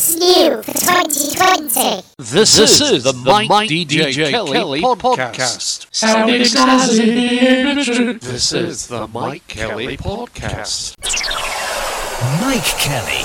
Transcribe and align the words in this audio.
It's 0.00 0.14
new 0.14 0.62
for 0.62 0.72
2020. 0.74 2.02
This, 2.18 2.30
This 2.30 2.56
is, 2.56 2.80
is 2.80 3.02
the, 3.02 3.10
the 3.10 3.18
Mike, 3.18 3.48
Mike 3.48 3.68
DJ, 3.68 4.12
DJ 4.12 4.30
Kelly, 4.30 4.52
Kelly 4.52 4.80
podcast. 4.80 5.34
podcast. 5.34 5.86
Sounding 5.92 6.40
excited. 6.40 8.20
This 8.20 8.52
is 8.52 8.86
the 8.86 9.08
Mike 9.08 9.48
Kelly 9.48 9.96
podcast. 9.96 10.94
Mike 12.40 12.62
Kelly. 12.78 13.24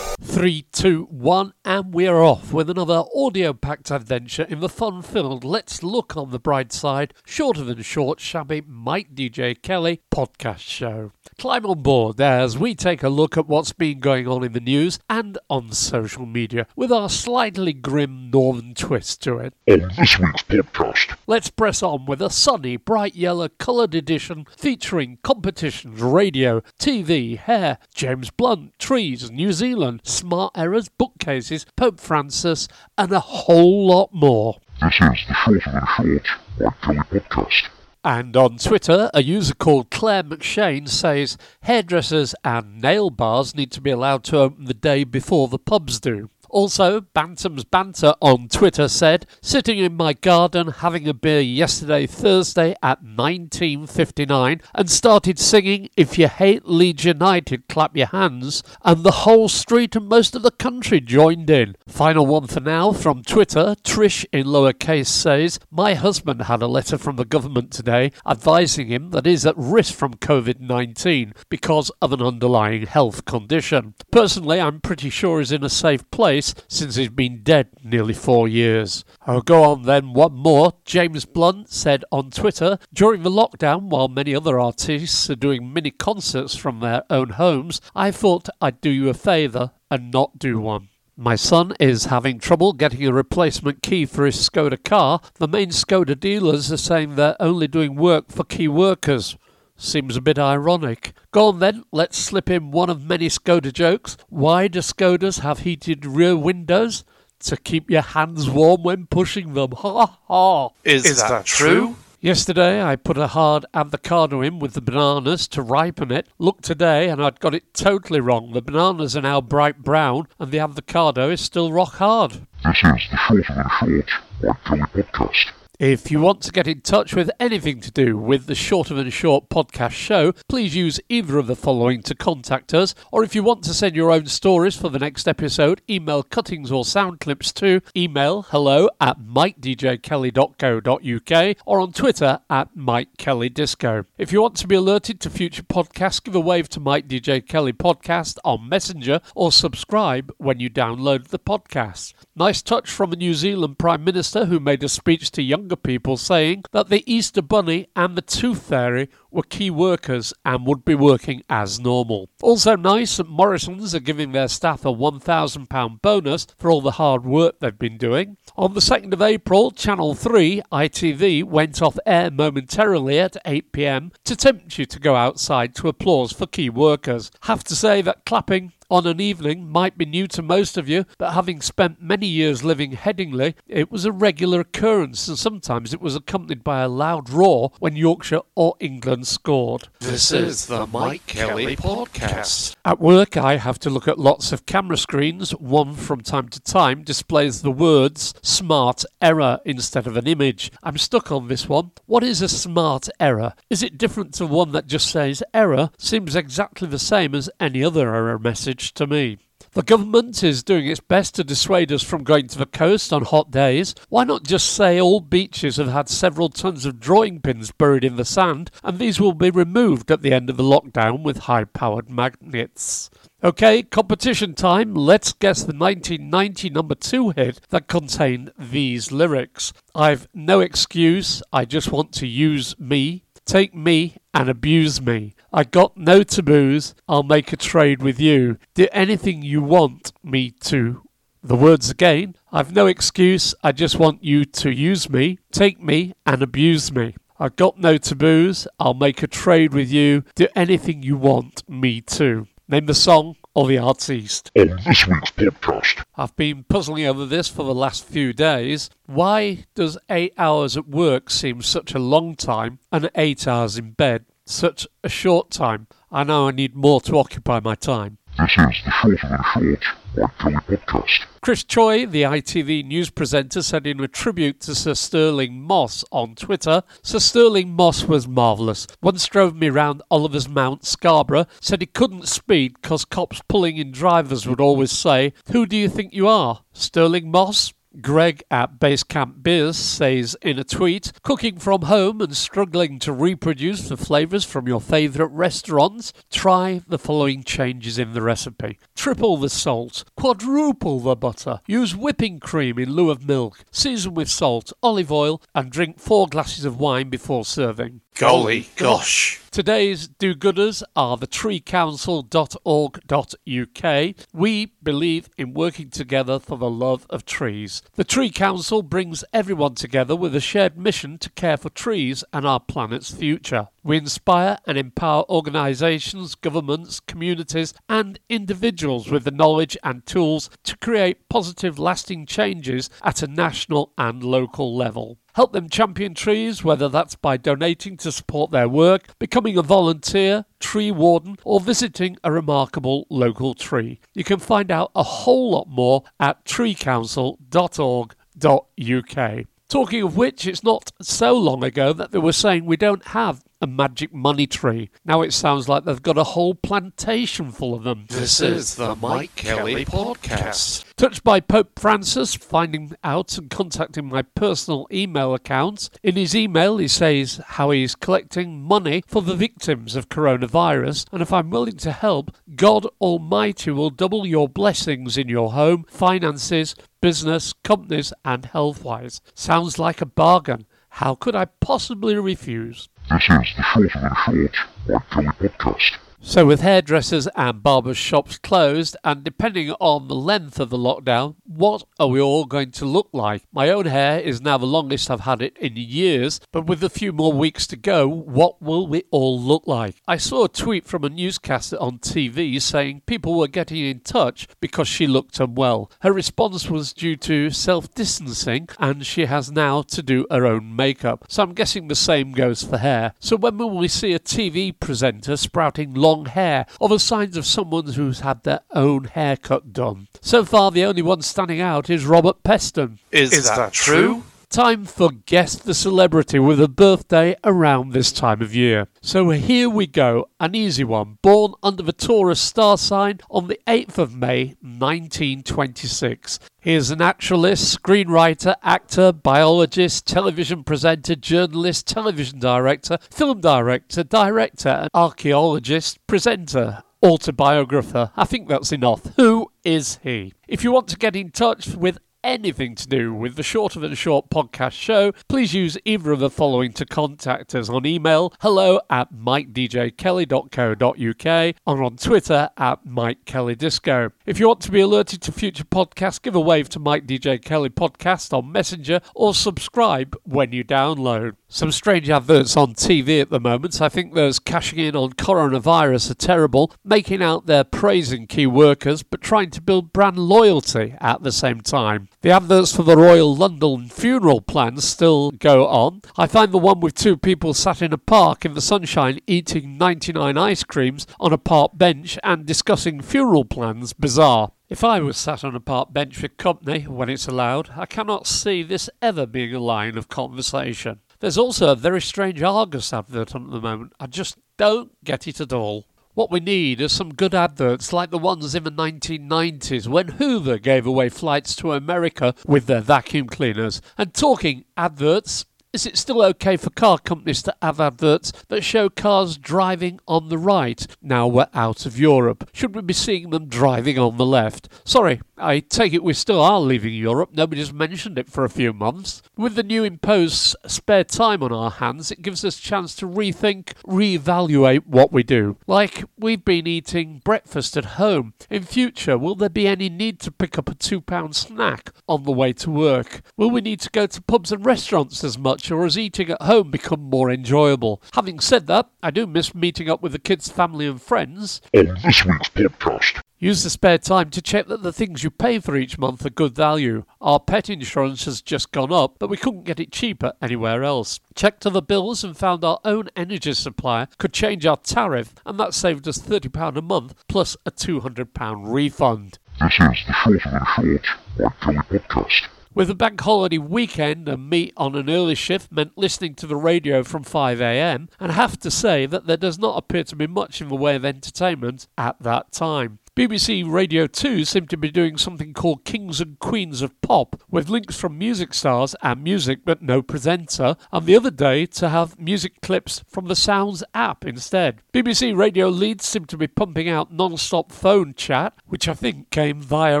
Three, 0.20 0.66
two, 0.70 1.04
one, 1.10 1.54
and 1.64 1.94
we're 1.94 2.20
off 2.20 2.52
with 2.52 2.68
another 2.68 3.04
audio 3.16 3.54
packed 3.54 3.90
adventure 3.90 4.42
in 4.42 4.60
the 4.60 4.68
fun 4.68 5.00
filled 5.00 5.44
Let's 5.44 5.82
Look 5.82 6.14
on 6.14 6.30
the 6.30 6.38
Bright 6.38 6.72
Side, 6.74 7.14
shorter 7.24 7.64
than 7.64 7.80
short, 7.80 8.20
shabby 8.20 8.60
Mike 8.66 9.14
DJ 9.14 9.60
Kelly 9.62 10.02
podcast 10.12 10.58
show. 10.58 11.12
Climb 11.38 11.66
on 11.66 11.82
board 11.82 12.20
as 12.20 12.58
we 12.58 12.74
take 12.74 13.04
a 13.04 13.08
look 13.08 13.36
at 13.36 13.46
what's 13.46 13.72
been 13.72 14.00
going 14.00 14.26
on 14.26 14.42
in 14.42 14.54
the 14.54 14.60
news 14.60 14.98
and 15.08 15.38
on 15.48 15.70
social 15.70 16.26
media 16.26 16.66
with 16.74 16.90
our 16.90 17.08
slightly 17.08 17.72
grim 17.72 18.28
northern 18.32 18.74
twist 18.74 19.22
to 19.22 19.38
it. 19.38 19.54
on 19.70 19.88
this 19.96 20.18
week's 20.18 20.42
podcast. 20.42 21.16
Let's 21.28 21.48
press 21.48 21.80
on 21.80 22.06
with 22.06 22.20
a 22.20 22.28
sunny, 22.28 22.76
bright 22.76 23.14
yellow 23.14 23.48
coloured 23.50 23.94
edition 23.94 24.48
featuring 24.56 25.18
competitions, 25.22 26.02
radio, 26.02 26.60
TV, 26.76 27.38
hair, 27.38 27.78
James 27.94 28.30
Blunt, 28.30 28.76
trees, 28.80 29.30
New 29.30 29.52
Zealand, 29.52 30.00
smart 30.02 30.54
errors, 30.56 30.88
bookcases, 30.88 31.66
Pope 31.76 32.00
Francis, 32.00 32.66
and 32.98 33.12
a 33.12 33.20
whole 33.20 33.86
lot 33.86 34.12
more. 34.12 34.58
This 34.80 34.94
is 34.94 35.24
the 35.28 35.34
Shorter 35.34 35.70
Than 35.70 35.86
Short 35.86 36.26
Mike 36.58 36.80
Kelly 36.82 37.20
podcast. 37.20 37.68
And 38.08 38.34
on 38.38 38.56
Twitter, 38.56 39.10
a 39.12 39.22
user 39.22 39.52
called 39.52 39.90
Claire 39.90 40.22
McShane 40.22 40.88
says 40.88 41.36
hairdressers 41.64 42.34
and 42.42 42.80
nail 42.80 43.10
bars 43.10 43.54
need 43.54 43.70
to 43.72 43.82
be 43.82 43.90
allowed 43.90 44.24
to 44.24 44.38
open 44.38 44.64
the 44.64 44.72
day 44.72 45.04
before 45.04 45.46
the 45.48 45.58
pubs 45.58 46.00
do. 46.00 46.30
Also, 46.50 47.00
Bantam's 47.00 47.64
Banter 47.64 48.14
on 48.20 48.48
Twitter 48.48 48.88
said, 48.88 49.26
sitting 49.42 49.78
in 49.78 49.96
my 49.96 50.12
garden 50.14 50.68
having 50.68 51.06
a 51.06 51.14
beer 51.14 51.40
yesterday, 51.40 52.06
Thursday 52.06 52.74
at 52.82 53.02
1959, 53.02 54.62
and 54.74 54.90
started 54.90 55.38
singing 55.38 55.90
If 55.96 56.18
You 56.18 56.28
Hate 56.28 56.66
Leeds 56.66 57.04
United, 57.04 57.68
Clap 57.68 57.96
Your 57.96 58.06
Hands, 58.06 58.62
and 58.82 59.04
the 59.04 59.10
whole 59.10 59.48
street 59.48 59.94
and 59.94 60.08
most 60.08 60.34
of 60.34 60.42
the 60.42 60.50
country 60.50 61.00
joined 61.00 61.50
in. 61.50 61.76
Final 61.86 62.24
one 62.24 62.46
for 62.46 62.60
now 62.60 62.92
from 62.92 63.22
Twitter. 63.22 63.76
Trish 63.84 64.24
in 64.32 64.46
lowercase 64.46 65.06
says, 65.06 65.58
My 65.70 65.94
husband 65.94 66.42
had 66.42 66.62
a 66.62 66.66
letter 66.66 66.96
from 66.96 67.16
the 67.16 67.24
government 67.24 67.72
today 67.72 68.12
advising 68.26 68.88
him 68.88 69.10
that 69.10 69.26
he's 69.26 69.44
at 69.44 69.54
risk 69.56 69.94
from 69.94 70.14
COVID 70.14 70.60
19 70.60 71.34
because 71.48 71.90
of 72.00 72.12
an 72.12 72.22
underlying 72.22 72.86
health 72.86 73.24
condition. 73.24 73.94
Personally, 74.10 74.60
I'm 74.60 74.80
pretty 74.80 75.10
sure 75.10 75.38
he's 75.38 75.52
in 75.52 75.64
a 75.64 75.68
safe 75.68 76.08
place 76.10 76.37
since 76.40 76.96
he's 76.96 77.08
been 77.08 77.42
dead 77.42 77.68
nearly 77.82 78.14
four 78.14 78.48
years. 78.48 79.04
Oh, 79.26 79.40
go 79.40 79.64
on 79.64 79.82
then, 79.82 80.12
one 80.12 80.34
more. 80.34 80.74
James 80.84 81.24
Blunt 81.24 81.68
said 81.70 82.04
on 82.10 82.30
Twitter 82.30 82.78
During 82.92 83.22
the 83.22 83.30
lockdown, 83.30 83.84
while 83.84 84.08
many 84.08 84.34
other 84.34 84.58
artists 84.58 85.28
are 85.30 85.36
doing 85.36 85.72
mini 85.72 85.90
concerts 85.90 86.56
from 86.56 86.80
their 86.80 87.02
own 87.10 87.30
homes, 87.30 87.80
I 87.94 88.10
thought 88.10 88.48
I'd 88.60 88.80
do 88.80 88.90
you 88.90 89.08
a 89.08 89.14
favour 89.14 89.72
and 89.90 90.10
not 90.10 90.38
do 90.38 90.58
one. 90.58 90.88
My 91.20 91.34
son 91.34 91.74
is 91.80 92.04
having 92.04 92.38
trouble 92.38 92.72
getting 92.72 93.04
a 93.04 93.12
replacement 93.12 93.82
key 93.82 94.06
for 94.06 94.24
his 94.24 94.36
Skoda 94.36 94.82
car. 94.82 95.20
The 95.34 95.48
main 95.48 95.70
Skoda 95.70 96.18
dealers 96.18 96.70
are 96.70 96.76
saying 96.76 97.16
they're 97.16 97.34
only 97.40 97.66
doing 97.66 97.96
work 97.96 98.30
for 98.30 98.44
key 98.44 98.68
workers. 98.68 99.36
Seems 99.80 100.16
a 100.16 100.20
bit 100.20 100.40
ironic. 100.40 101.12
Go 101.30 101.46
on 101.48 101.60
then, 101.60 101.84
let's 101.92 102.18
slip 102.18 102.50
in 102.50 102.72
one 102.72 102.90
of 102.90 103.04
many 103.04 103.28
Skoda 103.28 103.72
jokes. 103.72 104.16
Why 104.28 104.66
do 104.66 104.80
Skodas 104.80 105.40
have 105.40 105.60
heated 105.60 106.04
rear 106.04 106.36
windows? 106.36 107.04
To 107.44 107.56
keep 107.56 107.88
your 107.88 108.02
hands 108.02 108.50
warm 108.50 108.82
when 108.82 109.06
pushing 109.06 109.54
them. 109.54 109.70
Ha 109.70 110.18
ha. 110.26 110.70
Is, 110.82 111.04
that, 111.22 111.46
true? 111.46 111.94
Yesterday 112.20 112.82
I 112.82 112.96
put 112.96 113.16
a 113.16 113.28
hard 113.28 113.66
avocado 113.72 114.42
in 114.42 114.58
with 114.58 114.74
the 114.74 114.80
bananas 114.80 115.46
to 115.48 115.62
ripen 115.62 116.10
it. 116.10 116.26
Look 116.40 116.60
today 116.60 117.08
and 117.08 117.22
I'd 117.22 117.38
got 117.38 117.54
it 117.54 117.72
totally 117.72 118.18
wrong. 118.18 118.50
The 118.50 118.60
bananas 118.60 119.16
are 119.16 119.22
now 119.22 119.40
bright 119.40 119.84
brown 119.84 120.26
and 120.40 120.50
the 120.50 120.58
avocado 120.58 121.30
is 121.30 121.40
still 121.40 121.70
rock 121.70 121.94
hard. 121.94 122.32
This 122.64 122.78
is 122.82 123.08
the 123.12 123.18
Shorter 123.28 123.54
Than 123.54 123.70
Short 123.78 124.06
Mike 124.42 124.64
Kelly 124.64 125.02
podcast. 125.04 125.52
If 125.78 126.10
you 126.10 126.18
want 126.18 126.40
to 126.42 126.50
get 126.50 126.66
in 126.66 126.80
touch 126.80 127.14
with 127.14 127.30
anything 127.38 127.80
to 127.82 127.92
do 127.92 128.18
with 128.18 128.46
the 128.46 128.56
Shorter 128.56 128.94
Than 128.94 129.10
Short 129.10 129.48
podcast 129.48 129.92
show, 129.92 130.32
please 130.48 130.74
use 130.74 130.98
either 131.08 131.38
of 131.38 131.46
the 131.46 131.54
following 131.54 132.02
to 132.02 132.16
contact 132.16 132.74
us. 132.74 132.96
Or 133.12 133.22
if 133.22 133.36
you 133.36 133.44
want 133.44 133.62
to 133.62 133.72
send 133.72 133.94
your 133.94 134.10
own 134.10 134.26
stories 134.26 134.74
for 134.74 134.88
the 134.88 134.98
next 134.98 135.28
episode, 135.28 135.80
email 135.88 136.24
cuttings 136.24 136.72
or 136.72 136.84
sound 136.84 137.20
clips 137.20 137.52
to 137.52 137.80
email 137.96 138.42
hello 138.42 138.90
at 139.00 139.20
mikedjkelly.co.uk 139.20 141.56
or 141.64 141.80
on 141.80 141.92
Twitter 141.92 142.40
at 142.50 142.74
Mike 142.74 143.16
Kelly 143.16 143.48
Disco. 143.48 144.04
If 144.18 144.32
you 144.32 144.42
want 144.42 144.56
to 144.56 144.66
be 144.66 144.74
alerted 144.74 145.20
to 145.20 145.30
future 145.30 145.62
podcasts, 145.62 146.24
give 146.24 146.34
a 146.34 146.40
wave 146.40 146.68
to 146.70 146.80
Mike 146.80 147.06
DJ 147.06 147.46
Kelly 147.46 147.72
Podcast 147.72 148.38
on 148.42 148.68
Messenger 148.68 149.20
or 149.36 149.52
subscribe 149.52 150.32
when 150.38 150.58
you 150.58 150.70
download 150.70 151.28
the 151.28 151.38
podcast. 151.38 152.14
Nice 152.34 152.62
touch 152.62 152.90
from 152.90 153.12
a 153.12 153.16
New 153.16 153.34
Zealand 153.34 153.78
Prime 153.78 154.02
Minister 154.02 154.46
who 154.46 154.58
made 154.58 154.82
a 154.82 154.88
speech 154.88 155.30
to 155.30 155.67
younger 155.68 155.76
people 155.76 156.16
saying 156.16 156.64
that 156.72 156.88
the 156.88 157.04
Easter 157.06 157.42
Bunny 157.42 157.88
and 157.94 158.16
the 158.16 158.22
Tooth 158.22 158.62
Fairy 158.62 159.10
were 159.30 159.42
key 159.42 159.70
workers 159.70 160.32
and 160.42 160.66
would 160.66 160.82
be 160.82 160.94
working 160.94 161.42
as 161.50 161.78
normal. 161.78 162.30
Also 162.40 162.74
nice 162.74 163.18
that 163.18 163.28
Morrison's 163.28 163.94
are 163.94 164.00
giving 164.00 164.32
their 164.32 164.48
staff 164.48 164.86
a 164.86 164.88
£1,000 164.88 166.00
bonus 166.00 166.46
for 166.56 166.70
all 166.70 166.80
the 166.80 166.92
hard 166.92 167.26
work 167.26 167.60
they've 167.60 167.78
been 167.78 167.98
doing. 167.98 168.38
On 168.56 168.72
the 168.72 168.80
2nd 168.80 169.12
of 169.12 169.20
April, 169.20 169.70
Channel 169.70 170.14
3 170.14 170.62
ITV 170.72 171.44
went 171.44 171.82
off 171.82 171.98
air 172.06 172.30
momentarily 172.30 173.18
at 173.18 173.36
8pm 173.44 174.12
to 174.24 174.34
tempt 174.34 174.78
you 174.78 174.86
to 174.86 174.98
go 174.98 175.16
outside 175.16 175.74
to 175.74 175.88
applause 175.88 176.32
for 176.32 176.46
key 176.46 176.70
workers. 176.70 177.30
Have 177.42 177.62
to 177.64 177.76
say 177.76 178.00
that 178.00 178.24
clapping 178.24 178.72
on 178.90 179.06
an 179.06 179.20
evening 179.20 179.68
might 179.70 179.98
be 179.98 180.06
new 180.06 180.26
to 180.26 180.40
most 180.40 180.78
of 180.78 180.88
you, 180.88 181.04
but 181.18 181.32
having 181.32 181.60
spent 181.60 182.00
many 182.00 182.26
years 182.26 182.64
living 182.64 182.92
Headingley, 182.92 183.54
it 183.66 183.90
was 183.90 184.04
a 184.04 184.12
regular 184.12 184.60
occurrence, 184.60 185.28
and 185.28 185.38
sometimes 185.38 185.92
it 185.92 186.00
was 186.00 186.16
accompanied 186.16 186.64
by 186.64 186.80
a 186.80 186.88
loud 186.88 187.28
roar 187.28 187.72
when 187.80 187.96
Yorkshire 187.96 188.40
or 188.54 188.76
England 188.80 189.26
scored. 189.26 189.88
This 190.00 190.32
is 190.32 190.66
the 190.66 190.86
Mike 190.86 191.26
Kelly 191.26 191.76
podcast. 191.76 192.76
At 192.84 192.98
work, 192.98 193.36
I 193.36 193.56
have 193.56 193.78
to 193.80 193.90
look 193.90 194.08
at 194.08 194.18
lots 194.18 194.52
of 194.52 194.64
camera 194.64 194.96
screens. 194.96 195.50
One 195.50 195.94
from 195.94 196.22
time 196.22 196.48
to 196.48 196.60
time 196.60 197.02
displays 197.02 197.60
the 197.60 197.70
words 197.70 198.32
smart 198.42 199.04
error 199.20 199.60
instead 199.66 200.06
of 200.06 200.16
an 200.16 200.26
image. 200.26 200.72
I'm 200.82 200.96
stuck 200.96 201.30
on 201.30 201.48
this 201.48 201.68
one. 201.68 201.90
What 202.06 202.24
is 202.24 202.40
a 202.40 202.48
smart 202.48 203.08
error? 203.20 203.52
Is 203.68 203.82
it 203.82 203.98
different 203.98 204.32
to 204.34 204.46
one 204.46 204.72
that 204.72 204.86
just 204.86 205.10
says 205.10 205.42
error? 205.52 205.90
Seems 205.98 206.34
exactly 206.34 206.88
the 206.88 206.98
same 206.98 207.34
as 207.34 207.50
any 207.60 207.84
other 207.84 208.14
error 208.14 208.38
message 208.38 208.77
to 208.78 209.06
me. 209.06 209.38
The 209.72 209.82
government 209.82 210.42
is 210.42 210.62
doing 210.62 210.86
its 210.86 211.00
best 211.00 211.34
to 211.34 211.44
dissuade 211.44 211.92
us 211.92 212.02
from 212.02 212.24
going 212.24 212.48
to 212.48 212.58
the 212.58 212.66
coast 212.66 213.12
on 213.12 213.24
hot 213.24 213.50
days. 213.50 213.94
Why 214.08 214.24
not 214.24 214.44
just 214.44 214.72
say 214.72 215.00
all 215.00 215.20
beaches 215.20 215.76
have 215.76 215.88
had 215.88 216.08
several 216.08 216.48
tons 216.48 216.86
of 216.86 216.98
drawing 216.98 217.40
pins 217.40 217.70
buried 217.70 218.02
in 218.02 218.16
the 218.16 218.24
sand 218.24 218.70
and 218.82 218.98
these 218.98 219.20
will 219.20 219.34
be 219.34 219.50
removed 219.50 220.10
at 220.10 220.22
the 220.22 220.32
end 220.32 220.48
of 220.48 220.56
the 220.56 220.62
lockdown 220.62 221.22
with 221.22 221.38
high 221.38 221.64
powered 221.64 222.08
magnets? 222.08 223.10
Okay, 223.44 223.84
competition 223.84 224.54
time. 224.54 224.94
Let's 224.94 225.32
guess 225.32 225.60
the 225.60 225.72
1990 225.72 226.70
number 226.70 226.96
two 226.96 227.30
hit 227.30 227.60
that 227.68 227.86
contained 227.86 228.52
these 228.58 229.12
lyrics. 229.12 229.72
I've 229.94 230.26
no 230.34 230.58
excuse, 230.58 231.40
I 231.52 231.64
just 231.64 231.92
want 231.92 232.12
to 232.14 232.26
use 232.26 232.76
me. 232.80 233.22
Take 233.48 233.74
me 233.74 234.18
and 234.34 234.50
abuse 234.50 235.00
me. 235.00 235.34
I 235.54 235.64
got 235.64 235.96
no 235.96 236.22
taboos, 236.22 236.94
I'll 237.08 237.22
make 237.22 237.50
a 237.50 237.56
trade 237.56 238.02
with 238.02 238.20
you. 238.20 238.58
Do 238.74 238.86
anything 238.92 239.40
you 239.40 239.62
want 239.62 240.12
me 240.22 240.50
to. 240.64 241.02
The 241.42 241.56
words 241.56 241.88
again 241.88 242.34
I've 242.52 242.74
no 242.74 242.86
excuse, 242.86 243.54
I 243.64 243.72
just 243.72 243.98
want 243.98 244.22
you 244.22 244.44
to 244.44 244.70
use 244.70 245.08
me, 245.08 245.38
take 245.50 245.82
me 245.82 246.12
and 246.26 246.42
abuse 246.42 246.92
me. 246.92 247.16
I've 247.38 247.56
got 247.56 247.78
no 247.78 247.96
taboos, 247.96 248.68
I'll 248.78 248.92
make 248.92 249.22
a 249.22 249.26
trade 249.26 249.72
with 249.72 249.90
you. 249.90 250.24
Do 250.34 250.48
anything 250.54 251.02
you 251.02 251.16
want 251.16 251.66
me 251.66 252.02
to. 252.02 252.48
Name 252.68 252.84
the 252.84 252.92
song 252.92 253.36
or 253.54 253.66
the 253.66 253.78
artiste. 253.78 254.50
On 254.56 254.68
this 254.86 255.06
week's 255.06 255.30
podcast. 255.32 256.04
I've 256.16 256.36
been 256.36 256.64
puzzling 256.64 257.06
over 257.06 257.26
this 257.26 257.48
for 257.48 257.64
the 257.64 257.74
last 257.74 258.04
few 258.04 258.32
days. 258.32 258.90
Why 259.06 259.64
does 259.74 259.98
eight 260.10 260.34
hours 260.38 260.76
at 260.76 260.88
work 260.88 261.30
seem 261.30 261.62
such 261.62 261.94
a 261.94 261.98
long 261.98 262.34
time 262.36 262.78
and 262.92 263.10
eight 263.14 263.46
hours 263.46 263.76
in 263.78 263.92
bed 263.92 264.26
such 264.46 264.86
a 265.02 265.08
short 265.08 265.50
time? 265.50 265.86
I 266.10 266.24
know 266.24 266.48
I 266.48 266.52
need 266.52 266.74
more 266.74 267.00
to 267.02 267.18
occupy 267.18 267.60
my 267.60 267.74
time. 267.74 268.18
This 268.38 268.50
is 268.50 268.84
the 268.84 268.92
Shorter 269.02 269.28
Than 269.28 269.42
Short 269.52 269.82
Mike 270.16 270.38
Kelly 270.38 270.76
podcast. 270.86 271.26
Chris 271.40 271.64
Choi, 271.64 272.06
the 272.06 272.22
ITV 272.22 272.84
news 272.86 273.10
presenter, 273.10 273.62
said 273.62 273.84
in 273.84 273.98
a 273.98 274.06
tribute 274.06 274.60
to 274.60 274.76
Sir 274.76 274.94
Stirling 274.94 275.60
Moss 275.60 276.04
on 276.12 276.36
Twitter 276.36 276.84
Sir 277.02 277.18
Stirling 277.18 277.72
Moss 277.74 278.04
was 278.04 278.28
marvellous. 278.28 278.86
Once 279.02 279.26
drove 279.26 279.56
me 279.56 279.70
round 279.70 280.02
Oliver's 280.08 280.48
Mount, 280.48 280.84
Scarborough, 280.84 281.46
said 281.60 281.80
he 281.80 281.86
couldn't 281.86 282.28
speed 282.28 282.74
because 282.80 283.04
cops 283.04 283.42
pulling 283.48 283.76
in 283.76 283.90
drivers 283.90 284.46
would 284.46 284.60
always 284.60 284.92
say, 284.92 285.32
Who 285.50 285.66
do 285.66 285.76
you 285.76 285.88
think 285.88 286.14
you 286.14 286.28
are? 286.28 286.62
Stirling 286.72 287.32
Moss? 287.32 287.72
Greg 288.00 288.42
at 288.50 288.78
Basecamp 288.78 289.42
Beers 289.42 289.76
says 289.76 290.36
in 290.42 290.58
a 290.58 290.64
tweet, 290.64 291.12
cooking 291.22 291.58
from 291.58 291.82
home 291.82 292.20
and 292.20 292.36
struggling 292.36 292.98
to 293.00 293.12
reproduce 293.12 293.88
the 293.88 293.96
flavours 293.96 294.44
from 294.44 294.68
your 294.68 294.80
favourite 294.80 295.32
restaurants? 295.32 296.12
Try 296.30 296.82
the 296.86 296.98
following 296.98 297.42
changes 297.42 297.98
in 297.98 298.12
the 298.12 298.22
recipe. 298.22 298.78
Triple 298.94 299.38
the 299.38 299.48
salt, 299.48 300.04
quadruple 300.16 301.00
the 301.00 301.16
butter, 301.16 301.60
use 301.66 301.96
whipping 301.96 302.40
cream 302.40 302.78
in 302.78 302.92
lieu 302.92 303.10
of 303.10 303.26
milk, 303.26 303.64
season 303.70 304.14
with 304.14 304.28
salt, 304.28 304.72
olive 304.82 305.10
oil, 305.10 305.40
and 305.54 305.72
drink 305.72 305.98
four 305.98 306.26
glasses 306.26 306.64
of 306.64 306.78
wine 306.78 307.08
before 307.08 307.44
serving. 307.44 308.02
Golly 308.14 308.68
gosh. 308.76 309.40
Today's 309.50 310.08
do 310.08 310.34
gooders 310.34 310.82
are 310.94 311.16
the 311.16 311.26
treecouncil.org.uk. 311.26 314.14
We 314.32 314.66
believe 314.82 315.30
in 315.38 315.54
working 315.54 315.88
together 315.88 316.38
for 316.38 316.58
the 316.58 316.70
love 316.70 317.06
of 317.08 317.24
trees. 317.24 317.80
The 317.94 318.04
Tree 318.04 318.28
Council 318.30 318.82
brings 318.82 319.24
everyone 319.32 319.74
together 319.74 320.14
with 320.14 320.36
a 320.36 320.40
shared 320.40 320.76
mission 320.76 321.16
to 321.18 321.30
care 321.30 321.56
for 321.56 321.70
trees 321.70 322.22
and 322.32 322.46
our 322.46 322.60
planet's 322.60 323.10
future. 323.10 323.68
We 323.82 323.96
inspire 323.96 324.58
and 324.66 324.76
empower 324.76 325.24
organisations, 325.30 326.34
governments, 326.34 327.00
communities, 327.00 327.72
and 327.88 328.18
individuals 328.28 329.10
with 329.10 329.24
the 329.24 329.30
knowledge 329.30 329.78
and 329.82 330.04
tools 330.04 330.50
to 330.64 330.76
create 330.76 331.30
positive, 331.30 331.78
lasting 331.78 332.26
changes 332.26 332.90
at 333.02 333.22
a 333.22 333.26
national 333.26 333.94
and 333.96 334.22
local 334.22 334.76
level. 334.76 335.16
Help 335.38 335.52
them 335.52 335.68
champion 335.68 336.14
trees, 336.14 336.64
whether 336.64 336.88
that's 336.88 337.14
by 337.14 337.36
donating 337.36 337.96
to 337.98 338.10
support 338.10 338.50
their 338.50 338.68
work, 338.68 339.16
becoming 339.20 339.56
a 339.56 339.62
volunteer, 339.62 340.44
tree 340.58 340.90
warden, 340.90 341.36
or 341.44 341.60
visiting 341.60 342.16
a 342.24 342.32
remarkable 342.32 343.06
local 343.08 343.54
tree. 343.54 344.00
You 344.14 344.24
can 344.24 344.40
find 344.40 344.72
out 344.72 344.90
a 344.96 345.04
whole 345.04 345.52
lot 345.52 345.68
more 345.68 346.02
at 346.18 346.44
treecouncil.org.uk. 346.44 349.44
Talking 349.68 350.02
of 350.02 350.16
which, 350.16 350.44
it's 350.44 350.64
not 350.64 350.90
so 351.00 351.34
long 351.34 351.62
ago 351.62 351.92
that 351.92 352.10
they 352.10 352.18
were 352.18 352.32
saying 352.32 352.64
we 352.64 352.76
don't 352.76 353.06
have 353.06 353.44
a 353.60 353.66
magic 353.66 354.12
money 354.12 354.46
tree. 354.46 354.90
Now 355.04 355.22
it 355.22 355.32
sounds 355.32 355.68
like 355.68 355.84
they've 355.84 356.02
got 356.02 356.18
a 356.18 356.24
whole 356.24 356.54
plantation 356.54 357.50
full 357.50 357.74
of 357.74 357.82
them. 357.82 358.06
This 358.08 358.40
is 358.40 358.76
the 358.76 358.94
Mike 358.94 359.34
Kelly 359.34 359.84
podcast. 359.84 360.84
Touched 360.96 361.24
by 361.24 361.40
Pope 361.40 361.78
Francis 361.78 362.34
finding 362.34 362.94
out 363.02 363.36
and 363.38 363.50
contacting 363.50 364.08
my 364.08 364.22
personal 364.22 364.86
email 364.92 365.34
accounts. 365.34 365.90
In 366.02 366.16
his 366.16 366.34
email, 366.34 366.78
he 366.78 366.88
says 366.88 367.40
how 367.46 367.70
he's 367.70 367.94
collecting 367.94 368.62
money 368.62 369.02
for 369.06 369.22
the 369.22 369.34
victims 369.34 369.96
of 369.96 370.08
coronavirus, 370.08 371.06
and 371.12 371.22
if 371.22 371.32
I'm 371.32 371.50
willing 371.50 371.76
to 371.78 371.92
help, 371.92 372.36
God 372.54 372.86
Almighty 373.00 373.70
will 373.70 373.90
double 373.90 374.26
your 374.26 374.48
blessings 374.48 375.16
in 375.16 375.28
your 375.28 375.52
home, 375.52 375.84
finances, 375.88 376.74
business, 377.00 377.52
companies, 377.64 378.12
and 378.24 378.46
health 378.46 378.84
wise. 378.84 379.20
Sounds 379.34 379.78
like 379.78 380.00
a 380.00 380.06
bargain. 380.06 380.66
How 380.90 381.14
could 381.14 381.36
I 381.36 381.44
possibly 381.44 382.16
refuse? 382.16 382.88
This 383.10 383.22
is 383.22 383.54
the 383.56 383.62
Shorter 383.62 384.00
Than 384.00 384.12
Short 384.26 384.56
Mike 384.86 385.10
Kelly 385.10 385.48
podcast. 385.58 386.07
So, 386.20 386.44
with 386.44 386.62
hairdressers 386.62 387.28
and 387.36 387.62
barber 387.62 387.94
shops 387.94 388.38
closed, 388.38 388.96
and 389.04 389.22
depending 389.22 389.70
on 389.80 390.08
the 390.08 390.16
length 390.16 390.58
of 390.58 390.68
the 390.68 390.76
lockdown, 390.76 391.36
what 391.46 391.84
are 391.98 392.08
we 392.08 392.20
all 392.20 392.44
going 392.44 392.72
to 392.72 392.84
look 392.84 393.08
like? 393.12 393.44
My 393.52 393.70
own 393.70 393.86
hair 393.86 394.18
is 394.18 394.40
now 394.40 394.58
the 394.58 394.66
longest 394.66 395.10
I've 395.12 395.20
had 395.20 395.40
it 395.40 395.56
in 395.58 395.76
years, 395.76 396.40
but 396.52 396.66
with 396.66 396.82
a 396.82 396.90
few 396.90 397.12
more 397.12 397.32
weeks 397.32 397.68
to 397.68 397.76
go, 397.76 398.08
what 398.08 398.60
will 398.60 398.88
we 398.88 399.04
all 399.12 399.40
look 399.40 399.62
like? 399.66 400.02
I 400.08 400.16
saw 400.16 400.44
a 400.44 400.48
tweet 400.48 400.86
from 400.86 401.04
a 401.04 401.08
newscaster 401.08 401.80
on 401.80 402.00
TV 402.00 402.60
saying 402.60 403.02
people 403.06 403.38
were 403.38 403.48
getting 403.48 403.84
in 403.84 404.00
touch 404.00 404.48
because 404.60 404.88
she 404.88 405.06
looked 405.06 405.38
unwell. 405.38 405.90
Her 406.00 406.12
response 406.12 406.68
was 406.68 406.92
due 406.92 407.16
to 407.16 407.50
self 407.50 407.94
distancing, 407.94 408.68
and 408.80 409.06
she 409.06 409.26
has 409.26 409.52
now 409.52 409.82
to 409.82 410.02
do 410.02 410.26
her 410.32 410.44
own 410.44 410.74
makeup. 410.74 411.26
So, 411.28 411.44
I'm 411.44 411.54
guessing 411.54 411.86
the 411.86 411.94
same 411.94 412.32
goes 412.32 412.64
for 412.64 412.78
hair. 412.78 413.14
So, 413.20 413.36
when 413.36 413.56
will 413.56 413.78
we 413.78 413.88
see 413.88 414.12
a 414.12 414.18
TV 414.18 414.78
presenter 414.78 415.36
sprouting 415.36 415.94
long 416.08 416.26
hair 416.26 416.66
or 416.80 416.88
the 416.88 416.98
signs 416.98 417.36
of 417.36 417.44
someone 417.44 417.92
who's 417.92 418.20
had 418.20 418.42
their 418.42 418.60
own 418.72 419.04
haircut 419.04 419.72
done. 419.72 420.08
So 420.20 420.44
far, 420.44 420.70
the 420.70 420.84
only 420.84 421.02
one 421.02 421.22
standing 421.22 421.60
out 421.60 421.90
is 421.90 422.04
Robert 422.06 422.42
Peston. 422.42 422.98
Is, 423.12 423.30
that 423.48 423.72
true? 423.72 424.22
Time 424.50 424.86
for 424.86 425.10
Guess 425.10 425.56
the 425.56 425.74
Celebrity 425.74 426.38
with 426.38 426.58
a 426.58 426.68
birthday 426.68 427.36
around 427.44 427.92
this 427.92 428.10
time 428.10 428.40
of 428.40 428.54
year. 428.54 428.88
So 429.02 429.28
here 429.28 429.68
we 429.68 429.86
go, 429.86 430.30
an 430.40 430.54
easy 430.54 430.84
one. 430.84 431.18
Born 431.20 431.52
under 431.62 431.82
the 431.82 431.92
Taurus 431.92 432.40
star 432.40 432.78
sign 432.78 433.20
on 433.30 433.48
the 433.48 433.60
8th 433.66 433.98
of 433.98 434.16
May 434.16 434.56
1926. 434.62 436.38
He 436.60 436.72
is 436.72 436.90
a 436.90 436.96
naturalist, 436.96 437.78
screenwriter, 437.78 438.54
actor, 438.62 439.12
biologist, 439.12 440.06
television 440.06 440.64
presenter, 440.64 441.14
journalist, 441.14 441.86
television 441.86 442.38
director, 442.38 442.96
film 443.10 443.42
director, 443.42 444.02
director, 444.02 444.88
archaeologist, 444.94 445.98
presenter, 446.06 446.82
autobiographer. 447.02 448.12
I 448.16 448.24
think 448.24 448.48
that's 448.48 448.72
enough. 448.72 449.14
Who 449.16 449.52
is 449.62 449.98
he? 450.02 450.32
If 450.48 450.64
you 450.64 450.72
want 450.72 450.88
to 450.88 450.96
get 450.96 451.14
in 451.14 451.32
touch 451.32 451.68
with 451.68 451.98
anything 452.24 452.74
to 452.74 452.86
do 452.86 453.14
with 453.14 453.36
the 453.36 453.42
Shorter 453.42 453.80
Than 453.80 453.94
Short 453.94 454.30
podcast 454.30 454.72
show, 454.72 455.12
please 455.28 455.52
use 455.54 455.78
either 455.84 456.12
of 456.12 456.20
the 456.20 456.30
following 456.30 456.72
to 456.72 456.86
contact 456.86 457.54
us 457.54 457.68
on 457.68 457.84
email 457.86 458.32
hello 458.40 458.80
at 458.90 459.12
mikedjkelly.co.uk 459.12 461.54
or 461.66 461.82
on 461.82 461.96
Twitter 461.96 462.50
at 462.56 462.84
Mike 462.84 463.24
Kelly 463.24 463.54
Disco. 463.54 464.10
If 464.26 464.40
you 464.40 464.48
want 464.48 464.60
to 464.62 464.70
be 464.70 464.80
alerted 464.80 465.22
to 465.22 465.32
future 465.32 465.64
podcasts, 465.64 466.20
give 466.20 466.34
a 466.34 466.40
wave 466.40 466.68
to 466.70 466.78
Mike 466.78 467.06
DJ 467.06 467.42
Kelly 467.42 467.70
Podcast 467.70 468.32
on 468.32 468.52
Messenger 468.52 469.00
or 469.14 469.34
subscribe 469.34 470.16
when 470.24 470.52
you 470.52 470.64
download. 470.64 471.36
Some 471.48 471.72
strange 471.72 472.10
adverts 472.10 472.58
on 472.58 472.74
TV 472.74 473.22
at 473.22 473.30
the 473.30 473.40
moment. 473.40 473.80
I 473.80 473.88
think 473.88 474.12
those 474.12 474.38
cashing 474.38 474.78
in 474.78 474.94
on 474.94 475.14
coronavirus 475.14 476.10
are 476.10 476.14
terrible, 476.14 476.74
making 476.84 477.22
out 477.22 477.46
they're 477.46 477.64
praising 477.64 478.26
key 478.26 478.46
workers 478.46 479.02
but 479.02 479.22
trying 479.22 479.48
to 479.50 479.62
build 479.62 479.92
brand 479.92 480.18
loyalty 480.18 480.94
at 481.00 481.22
the 481.22 481.32
same 481.32 481.62
time. 481.62 482.08
The 482.20 482.32
adverts 482.32 482.74
for 482.74 482.82
the 482.82 482.96
Royal 482.96 483.32
London 483.32 483.88
funeral 483.88 484.40
plans 484.40 484.82
still 484.82 485.30
go 485.30 485.68
on. 485.68 486.02
I 486.16 486.26
find 486.26 486.50
the 486.50 486.58
one 486.58 486.80
with 486.80 486.94
two 486.94 487.16
people 487.16 487.54
sat 487.54 487.80
in 487.80 487.92
a 487.92 487.98
park 487.98 488.44
in 488.44 488.54
the 488.54 488.60
sunshine 488.60 489.20
eating 489.28 489.78
99 489.78 490.36
ice 490.36 490.64
creams 490.64 491.06
on 491.20 491.32
a 491.32 491.38
park 491.38 491.78
bench 491.78 492.18
and 492.24 492.44
discussing 492.44 493.02
funeral 493.02 493.44
plans 493.44 493.92
bizarre. 493.92 494.50
If 494.68 494.82
I 494.82 494.98
was 494.98 495.16
sat 495.16 495.44
on 495.44 495.54
a 495.54 495.60
park 495.60 495.92
bench 495.92 496.20
with 496.20 496.36
company 496.38 496.88
when 496.88 497.08
it's 497.08 497.28
allowed, 497.28 497.70
I 497.76 497.86
cannot 497.86 498.26
see 498.26 498.64
this 498.64 498.90
ever 499.00 499.24
being 499.24 499.54
a 499.54 499.60
line 499.60 499.96
of 499.96 500.08
conversation. 500.08 500.98
There's 501.20 501.38
also 501.38 501.70
a 501.70 501.76
very 501.76 502.00
strange 502.00 502.42
Argos 502.42 502.92
advert 502.92 503.36
on 503.36 503.44
at 503.44 503.52
the 503.52 503.60
moment. 503.60 503.92
I 504.00 504.08
just 504.08 504.38
don't 504.56 504.90
get 505.04 505.28
it 505.28 505.40
at 505.40 505.52
all. 505.52 505.86
What 506.18 506.32
we 506.32 506.40
need 506.40 506.80
are 506.80 506.88
some 506.88 507.14
good 507.14 507.32
adverts 507.32 507.92
like 507.92 508.10
the 508.10 508.18
ones 508.18 508.56
in 508.56 508.64
the 508.64 508.72
1990s 508.72 509.86
when 509.86 510.08
Hoover 510.08 510.58
gave 510.58 510.84
away 510.84 511.10
flights 511.10 511.54
to 511.54 511.74
America 511.74 512.34
with 512.44 512.66
their 512.66 512.80
vacuum 512.80 513.28
cleaners. 513.28 513.80
And 513.96 514.12
talking 514.12 514.64
adverts, 514.76 515.44
is 515.72 515.84
it 515.84 515.98
still 515.98 516.22
okay 516.22 516.56
for 516.56 516.70
car 516.70 516.98
companies 516.98 517.42
to 517.42 517.54
have 517.60 517.78
adverts 517.78 518.32
that 518.48 518.64
show 518.64 518.88
cars 518.88 519.36
driving 519.36 520.00
on 520.08 520.28
the 520.28 520.38
right 520.38 520.86
now 521.02 521.26
we're 521.26 521.48
out 521.52 521.84
of 521.84 521.98
Europe? 521.98 522.48
Should 522.54 522.74
we 522.74 522.80
be 522.80 522.94
seeing 522.94 523.30
them 523.30 523.48
driving 523.48 523.98
on 523.98 524.16
the 524.16 524.24
left? 524.24 524.68
Sorry, 524.84 525.20
I 525.36 525.60
take 525.60 525.92
it 525.92 526.02
we 526.02 526.14
still 526.14 526.40
are 526.40 526.60
leaving 526.60 526.94
Europe. 526.94 527.30
Nobody's 527.34 527.72
mentioned 527.72 528.18
it 528.18 528.30
for 528.30 528.44
a 528.44 528.50
few 528.50 528.72
months. 528.72 529.22
With 529.36 529.56
the 529.56 529.62
new 529.62 529.84
imposed 529.84 530.56
spare 530.66 531.04
time 531.04 531.42
on 531.42 531.52
our 531.52 531.70
hands, 531.70 532.10
it 532.10 532.22
gives 532.22 532.44
us 532.46 532.58
a 532.58 532.62
chance 532.62 532.94
to 532.96 533.06
rethink, 533.06 533.74
reevaluate 533.86 534.86
what 534.86 535.12
we 535.12 535.22
do. 535.22 535.58
Like 535.66 536.04
we've 536.18 536.44
been 536.44 536.66
eating 536.66 537.20
breakfast 537.24 537.76
at 537.76 537.84
home. 537.84 538.32
In 538.48 538.62
future, 538.62 539.18
will 539.18 539.34
there 539.34 539.50
be 539.50 539.68
any 539.68 539.90
need 539.90 540.18
to 540.20 540.32
pick 540.32 540.58
up 540.58 540.70
a 540.70 540.74
£2 540.74 541.34
snack 541.34 541.90
on 542.08 542.24
the 542.24 542.32
way 542.32 542.54
to 542.54 542.70
work? 542.70 543.20
Will 543.36 543.50
we 543.50 543.60
need 543.60 543.80
to 543.80 543.90
go 543.90 544.06
to 544.06 544.22
pubs 544.22 544.50
and 544.50 544.64
restaurants 544.64 545.22
as 545.22 545.36
much? 545.36 545.57
Or 545.70 545.82
has 545.84 545.98
eating 545.98 546.30
at 546.30 546.42
home 546.42 546.70
become 546.70 547.00
more 547.00 547.30
enjoyable? 547.30 548.02
Having 548.14 548.40
said 548.40 548.66
that, 548.68 548.88
I 549.02 549.10
do 549.10 549.26
miss 549.26 549.54
meeting 549.54 549.90
up 549.90 550.02
with 550.02 550.12
the 550.12 550.18
kids, 550.18 550.48
family, 550.48 550.86
and 550.86 551.00
friends. 551.00 551.60
On 551.76 551.86
this 552.04 552.24
week's 552.24 552.48
podcast, 552.50 553.20
Use 553.40 553.62
the 553.62 553.70
spare 553.70 553.98
time 553.98 554.30
to 554.30 554.42
check 554.42 554.66
that 554.66 554.82
the 554.82 554.92
things 554.92 555.22
you 555.22 555.30
pay 555.30 555.60
for 555.60 555.76
each 555.76 555.96
month 555.96 556.26
are 556.26 556.30
good 556.30 556.56
value. 556.56 557.04
Our 557.20 557.38
pet 557.38 557.70
insurance 557.70 558.24
has 558.24 558.42
just 558.42 558.72
gone 558.72 558.92
up, 558.92 559.14
but 559.20 559.30
we 559.30 559.36
couldn't 559.36 559.62
get 559.62 559.78
it 559.78 559.92
cheaper 559.92 560.32
anywhere 560.42 560.82
else. 560.82 561.20
Checked 561.36 561.64
other 561.64 561.80
bills 561.80 562.24
and 562.24 562.36
found 562.36 562.64
our 562.64 562.80
own 562.84 563.10
energy 563.14 563.52
supplier 563.52 564.08
could 564.18 564.32
change 564.32 564.66
our 564.66 564.76
tariff, 564.76 565.34
and 565.46 565.58
that 565.60 565.72
saved 565.72 566.08
us 566.08 566.18
£30 566.18 566.76
a 566.76 566.82
month 566.82 567.14
plus 567.28 567.56
a 567.64 567.70
£200 567.70 568.28
refund. 568.64 569.38
this 569.60 569.72
is 569.74 570.04
the 570.08 570.14
Shorter 570.24 570.50
Than 570.50 570.64
Short 570.74 571.08
Mike 571.38 571.60
Kelly 571.60 571.78
podcast. 572.00 572.48
With 572.78 572.90
a 572.90 572.94
bank 572.94 573.20
holiday 573.20 573.58
weekend 573.58 574.28
and 574.28 574.48
me 574.48 574.70
on 574.76 574.94
an 574.94 575.10
early 575.10 575.34
shift 575.34 575.72
meant 575.72 575.98
listening 575.98 576.36
to 576.36 576.46
the 576.46 576.54
radio 576.54 577.02
from 577.02 577.24
5am, 577.24 578.08
and 578.20 578.30
have 578.30 578.56
to 578.60 578.70
say 578.70 579.04
that 579.04 579.26
there 579.26 579.36
does 579.36 579.58
not 579.58 579.76
appear 579.76 580.04
to 580.04 580.14
be 580.14 580.28
much 580.28 580.60
in 580.60 580.68
the 580.68 580.76
way 580.76 580.94
of 580.94 581.04
entertainment 581.04 581.88
at 581.98 582.14
that 582.20 582.52
time. 582.52 583.00
BBC 583.18 583.68
Radio 583.68 584.06
2 584.06 584.44
seemed 584.44 584.70
to 584.70 584.76
be 584.76 584.92
doing 584.92 585.18
something 585.18 585.52
called 585.52 585.84
Kings 585.84 586.20
and 586.20 586.38
Queens 586.38 586.82
of 586.82 587.00
Pop, 587.00 587.42
with 587.50 587.68
links 587.68 587.98
from 587.98 588.16
music 588.16 588.54
stars 588.54 588.94
and 589.02 589.24
music 589.24 589.62
but 589.64 589.82
no 589.82 590.02
presenter, 590.02 590.76
and 590.92 591.04
the 591.04 591.16
other 591.16 591.32
day 591.32 591.66
to 591.66 591.88
have 591.88 592.16
music 592.16 592.60
clips 592.62 593.02
from 593.08 593.26
the 593.26 593.34
Sounds 593.34 593.82
app 593.92 594.24
instead. 594.24 594.82
BBC 594.94 595.36
Radio 595.36 595.68
Leeds 595.68 596.04
seemed 596.04 596.28
to 596.28 596.36
be 596.36 596.46
pumping 596.46 596.88
out 596.88 597.12
non 597.12 597.36
stop 597.36 597.72
phone 597.72 598.14
chat, 598.14 598.54
which 598.66 598.86
I 598.86 598.94
think 598.94 599.30
came 599.30 599.60
via 599.60 600.00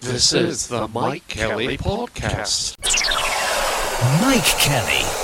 This 0.00 0.32
is 0.32 0.66
the 0.66 0.88
Mike 0.88 1.28
Kelly 1.28 1.78
Podcast. 1.78 2.76
Mike 4.20 4.42
Kelly. 4.58 5.21